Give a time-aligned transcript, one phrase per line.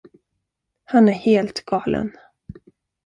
[0.85, 2.11] Han är helt galen.